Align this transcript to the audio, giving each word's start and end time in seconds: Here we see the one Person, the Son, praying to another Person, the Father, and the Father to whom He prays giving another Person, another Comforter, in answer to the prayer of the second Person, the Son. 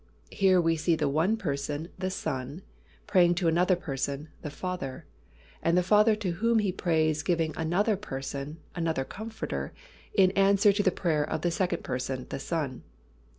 Here 0.31 0.59
we 0.59 0.77
see 0.77 0.95
the 0.95 1.07
one 1.07 1.37
Person, 1.37 1.89
the 1.95 2.09
Son, 2.09 2.63
praying 3.05 3.35
to 3.35 3.47
another 3.47 3.75
Person, 3.75 4.29
the 4.41 4.49
Father, 4.49 5.05
and 5.61 5.77
the 5.77 5.83
Father 5.83 6.15
to 6.15 6.31
whom 6.31 6.57
He 6.57 6.71
prays 6.71 7.21
giving 7.21 7.53
another 7.55 7.95
Person, 7.95 8.57
another 8.75 9.05
Comforter, 9.05 9.73
in 10.15 10.31
answer 10.31 10.73
to 10.73 10.81
the 10.81 10.89
prayer 10.89 11.23
of 11.23 11.41
the 11.41 11.51
second 11.51 11.83
Person, 11.83 12.25
the 12.31 12.39
Son. 12.39 12.81